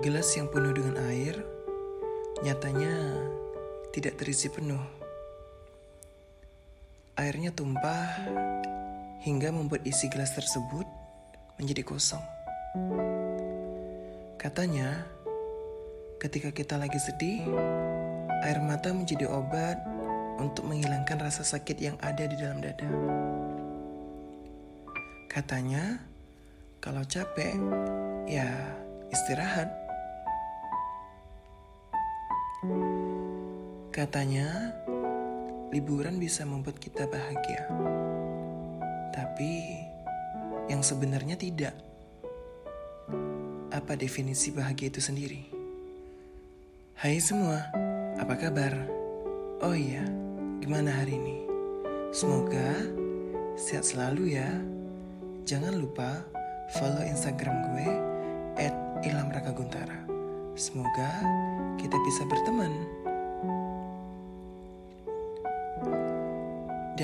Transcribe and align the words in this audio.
Gelas 0.00 0.32
yang 0.32 0.48
penuh 0.48 0.72
dengan 0.72 0.96
air 1.12 1.36
nyatanya 2.40 3.20
tidak 3.92 4.16
terisi 4.16 4.48
penuh. 4.48 4.80
Airnya 7.20 7.52
tumpah 7.52 8.08
hingga 9.20 9.52
membuat 9.52 9.84
isi 9.84 10.08
gelas 10.08 10.32
tersebut 10.32 10.88
menjadi 11.60 11.84
kosong. 11.84 12.24
Katanya, 14.40 15.04
ketika 16.16 16.48
kita 16.48 16.80
lagi 16.80 16.96
sedih, 16.96 17.44
air 18.40 18.56
mata 18.64 18.96
menjadi 18.96 19.28
obat 19.28 19.76
untuk 20.40 20.64
menghilangkan 20.64 21.28
rasa 21.28 21.44
sakit 21.44 21.76
yang 21.76 22.00
ada 22.00 22.24
di 22.24 22.40
dalam 22.40 22.64
dada. 22.64 22.88
Katanya, 25.28 26.00
kalau 26.80 27.04
capek, 27.04 27.52
ya 28.24 28.48
istirahat. 29.12 29.79
Katanya, 33.90 34.70
liburan 35.74 36.22
bisa 36.22 36.46
membuat 36.46 36.78
kita 36.78 37.10
bahagia. 37.10 37.66
Tapi, 39.10 39.50
yang 40.70 40.78
sebenarnya 40.78 41.34
tidak. 41.34 41.74
Apa 43.74 43.98
definisi 43.98 44.54
bahagia 44.54 44.94
itu 44.94 45.02
sendiri? 45.02 45.42
Hai 47.02 47.18
semua, 47.18 47.66
apa 48.14 48.38
kabar? 48.38 48.78
Oh 49.58 49.74
iya, 49.74 50.06
gimana 50.62 50.94
hari 50.94 51.18
ini? 51.18 51.42
Semoga 52.14 52.86
sehat 53.58 53.90
selalu 53.90 54.38
ya. 54.38 54.50
Jangan 55.42 55.74
lupa 55.74 56.22
follow 56.78 57.02
Instagram 57.02 57.74
gue 57.74 57.88
at. 58.62 58.74
Semoga 60.60 61.10
kita 61.80 61.96
bisa 62.06 62.22
berteman. 62.28 63.00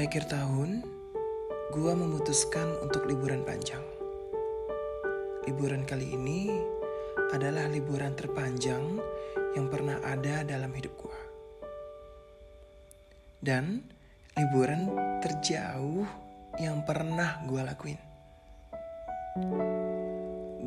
Akhir 0.07 0.31
tahun, 0.31 0.87
gua 1.75 1.99
memutuskan 1.99 2.79
untuk 2.79 3.11
liburan 3.11 3.43
panjang. 3.43 3.83
Liburan 5.51 5.83
kali 5.83 6.15
ini 6.15 6.47
adalah 7.35 7.67
liburan 7.67 8.15
terpanjang 8.15 9.03
yang 9.59 9.67
pernah 9.67 9.99
ada 10.07 10.47
dalam 10.47 10.71
hidup 10.79 10.95
gua. 10.95 11.19
Dan 13.43 13.83
liburan 14.39 14.95
terjauh 15.27 16.07
yang 16.63 16.87
pernah 16.87 17.43
gua 17.51 17.67
lakuin. 17.67 17.99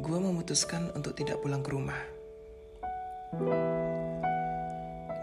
Gua 0.03 0.19
memutuskan 0.19 0.91
untuk 0.99 1.15
tidak 1.15 1.39
pulang 1.39 1.63
ke 1.63 1.71
rumah. 1.71 2.01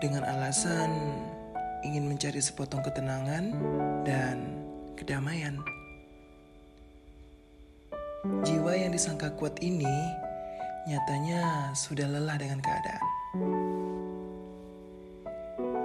Dengan 0.01 0.25
alasan 0.25 1.36
ingin 1.87 2.11
mencari 2.11 2.43
sepotong 2.43 2.83
ketenangan 2.83 3.55
dan 4.03 4.59
kedamaian. 4.99 5.63
Jiwa 8.43 8.75
yang 8.75 8.91
disangka 8.91 9.31
kuat 9.39 9.63
ini 9.63 9.95
nyatanya 10.91 11.71
sudah 11.79 12.11
lelah 12.11 12.35
dengan 12.35 12.59
keadaan. 12.59 13.07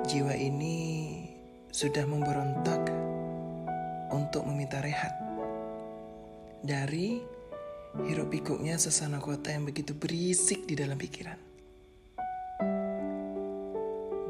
Jiwa 0.10 0.34
ini 0.34 0.78
sudah 1.70 2.10
memberontak 2.10 2.82
untuk 4.10 4.44
meminta 4.50 4.82
rehat 4.82 5.14
dari 6.66 7.22
hiruk 8.10 8.34
pikuknya 8.34 8.82
sesana 8.82 9.22
kota 9.22 9.54
yang 9.54 9.70
begitu 9.70 9.94
berisik 9.94 10.66
di 10.66 10.74
dalam 10.74 10.98
pikiran. 10.98 11.38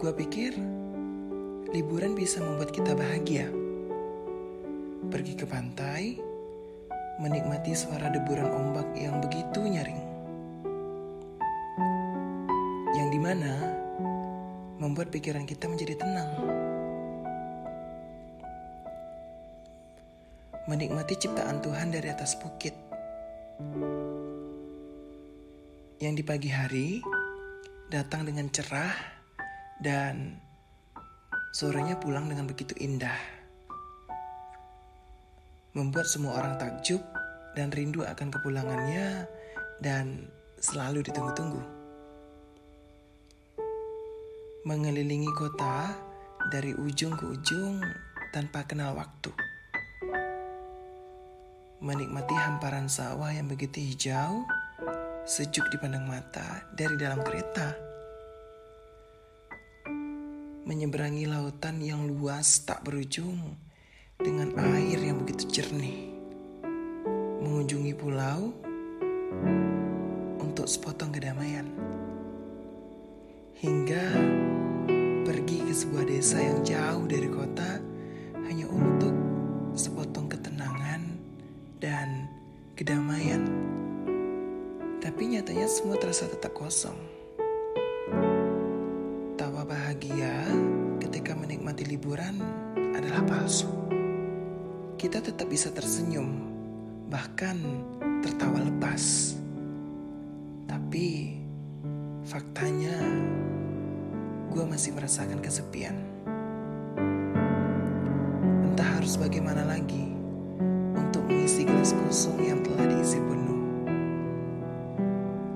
Gua 0.01 0.11
pikir 0.17 0.80
liburan 1.71 2.11
bisa 2.19 2.43
membuat 2.43 2.75
kita 2.75 2.91
bahagia. 2.91 3.47
Pergi 5.07 5.39
ke 5.39 5.47
pantai, 5.47 6.19
menikmati 7.23 7.71
suara 7.71 8.11
deburan 8.11 8.51
ombak 8.51 8.91
yang 8.99 9.23
begitu 9.23 9.63
nyaring. 9.63 10.03
Yang 12.91 13.09
di 13.15 13.19
mana 13.23 13.53
membuat 14.83 15.15
pikiran 15.15 15.47
kita 15.47 15.71
menjadi 15.71 15.95
tenang. 15.95 16.31
Menikmati 20.67 21.15
ciptaan 21.23 21.63
Tuhan 21.63 21.95
dari 21.95 22.07
atas 22.11 22.35
bukit. 22.35 22.75
Yang 26.03 26.13
di 26.19 26.23
pagi 26.27 26.51
hari 26.51 26.89
datang 27.87 28.27
dengan 28.27 28.51
cerah 28.51 28.95
dan 29.79 30.50
sorenya 31.51 31.99
pulang 31.99 32.31
dengan 32.31 32.47
begitu 32.47 32.71
indah. 32.79 33.19
Membuat 35.75 36.07
semua 36.07 36.39
orang 36.39 36.55
takjub 36.55 37.03
dan 37.59 37.67
rindu 37.75 38.07
akan 38.07 38.31
kepulangannya 38.31 39.27
dan 39.83 40.31
selalu 40.63 41.03
ditunggu-tunggu. 41.03 41.59
Mengelilingi 44.63 45.27
kota 45.35 45.91
dari 46.47 46.71
ujung 46.71 47.19
ke 47.19 47.25
ujung 47.27 47.83
tanpa 48.31 48.63
kenal 48.63 48.95
waktu. 48.95 49.35
Menikmati 51.83 52.35
hamparan 52.37 52.87
sawah 52.87 53.33
yang 53.33 53.51
begitu 53.51 53.81
hijau, 53.81 54.47
sejuk 55.27 55.67
dipandang 55.73 56.07
mata 56.07 56.63
dari 56.77 56.95
dalam 56.95 57.19
kereta 57.25 57.90
menyeberangi 60.61 61.25
lautan 61.25 61.81
yang 61.81 62.05
luas 62.05 62.61
tak 62.61 62.85
berujung 62.85 63.57
dengan 64.21 64.53
air 64.61 65.01
yang 65.01 65.17
begitu 65.17 65.49
jernih. 65.49 66.13
Mengunjungi 67.41 67.93
pulau 67.97 68.53
untuk 70.37 70.69
sepotong 70.69 71.09
kedamaian. 71.09 71.65
Hingga 73.57 74.05
pergi 75.25 75.65
ke 75.65 75.73
sebuah 75.73 76.05
desa 76.05 76.37
yang 76.37 76.61
jauh 76.61 77.05
dari 77.09 77.29
kota 77.29 77.81
hanya 78.45 78.69
untuk 78.69 79.13
sepotong 79.73 80.29
ketenangan 80.29 81.01
dan 81.81 82.29
kedamaian. 82.77 83.49
Tapi 85.01 85.33
nyatanya 85.33 85.65
semua 85.65 85.97
terasa 85.97 86.29
tetap 86.29 86.53
kosong 86.53 87.20
bahagia 89.71 90.35
ketika 90.99 91.31
menikmati 91.31 91.87
liburan 91.87 92.43
adalah 92.91 93.23
palsu. 93.23 93.71
Kita 94.99 95.23
tetap 95.23 95.47
bisa 95.47 95.71
tersenyum, 95.71 96.27
bahkan 97.07 97.55
tertawa 98.19 98.59
lepas. 98.67 99.31
Tapi 100.67 101.39
faktanya, 102.27 102.99
gue 104.51 104.63
masih 104.67 104.91
merasakan 104.91 105.39
kesepian. 105.39 105.95
Entah 108.67 108.99
harus 108.99 109.15
bagaimana 109.15 109.63
lagi 109.63 110.11
untuk 110.99 111.23
mengisi 111.31 111.63
gelas 111.63 111.95
kosong 111.95 112.43
yang 112.43 112.59
telah 112.59 112.91
diisi 112.91 113.23
penuh. 113.23 113.59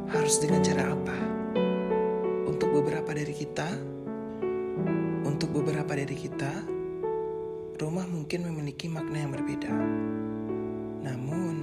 Harus 0.07 0.39
dengan 0.39 0.63
cara 0.63 0.95
apa? 0.95 1.17
Untuk 2.47 2.71
beberapa 2.71 3.11
dari 3.11 3.35
kita, 3.35 3.94
beberapa 5.95 6.11
dari 6.11 6.27
kita, 6.27 6.53
rumah 7.79 8.03
mungkin 8.03 8.43
memiliki 8.51 8.91
makna 8.91 9.15
yang 9.15 9.31
berbeda. 9.31 9.71
Namun, 11.07 11.55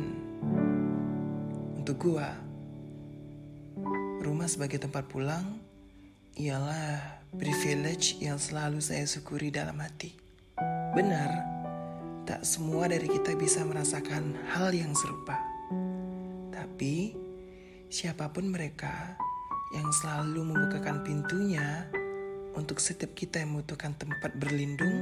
untuk 1.77 2.01
gua, 2.01 2.33
rumah 4.25 4.49
sebagai 4.49 4.81
tempat 4.81 5.05
pulang 5.13 5.61
ialah 6.41 7.21
privilege 7.37 8.17
yang 8.25 8.41
selalu 8.41 8.81
saya 8.81 9.05
syukuri 9.05 9.53
dalam 9.53 9.77
hati. 9.77 10.17
Benar, 10.97 11.29
tak 12.25 12.41
semua 12.49 12.89
dari 12.89 13.13
kita 13.13 13.37
bisa 13.37 13.61
merasakan 13.69 14.33
hal 14.49 14.73
yang 14.73 14.97
serupa. 14.97 15.37
Tapi, 16.57 17.13
siapa 17.93 18.33
pun 18.33 18.49
mereka, 18.49 19.13
yang 19.77 19.93
selalu 19.93 20.57
membukakan 20.57 21.05
pintunya 21.05 21.93
untuk 22.53 22.79
setiap 22.79 23.17
kita 23.17 23.41
yang 23.41 23.57
membutuhkan 23.57 23.97
tempat 23.97 24.37
berlindung. 24.37 24.93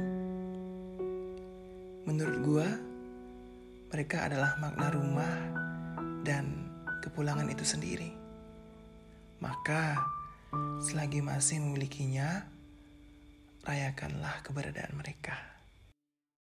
Menurut 2.07 2.37
gua, 2.41 2.67
mereka 3.91 4.31
adalah 4.31 4.55
makna 4.57 4.87
rumah 4.89 5.33
dan 6.23 6.71
kepulangan 7.03 7.51
itu 7.51 7.67
sendiri. 7.67 8.11
Maka, 9.43 9.99
selagi 10.79 11.19
masih 11.19 11.59
memilikinya, 11.59 12.47
rayakanlah 13.67 14.39
keberadaan 14.47 14.95
mereka. 14.95 15.50